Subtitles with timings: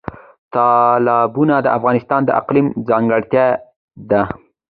[0.53, 3.47] تالابونه د افغانستان د اقلیم ځانګړتیا
[4.11, 4.21] ده.